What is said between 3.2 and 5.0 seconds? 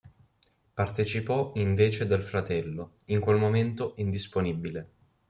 momento indisponibile.